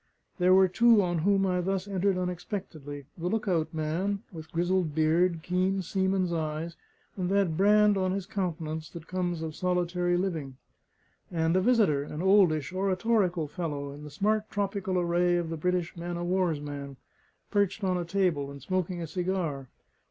There 0.39 0.55
were 0.55 0.67
two 0.67 0.99
on 1.03 1.19
whom 1.19 1.45
I 1.45 1.61
thus 1.61 1.87
entered 1.87 2.17
unexpectedly: 2.17 3.05
the 3.19 3.27
look 3.27 3.47
out 3.47 3.71
man, 3.71 4.23
with 4.31 4.51
grizzled 4.51 4.95
beard, 4.95 5.43
keen 5.43 5.83
seaman's 5.83 6.33
eyes, 6.33 6.75
and 7.15 7.29
that 7.29 7.55
brand 7.55 7.99
on 7.99 8.11
his 8.11 8.25
countenance 8.25 8.89
that 8.89 9.05
comes 9.07 9.43
of 9.43 9.53
solitary 9.55 10.17
living; 10.17 10.57
and 11.31 11.55
a 11.55 11.61
visitor, 11.61 12.01
an 12.01 12.23
oldish, 12.23 12.73
oratorical 12.73 13.47
fellow, 13.47 13.91
in 13.91 14.03
the 14.03 14.09
smart 14.09 14.49
tropical 14.49 14.97
array 14.97 15.37
of 15.37 15.51
the 15.51 15.55
British 15.57 15.95
man 15.95 16.17
o' 16.17 16.23
war's 16.23 16.59
man, 16.59 16.97
perched 17.51 17.83
on 17.83 17.95
a 17.95 18.03
table, 18.03 18.49
and 18.49 18.63
smoking 18.63 19.03
a 19.03 19.05
cigar. 19.05 19.67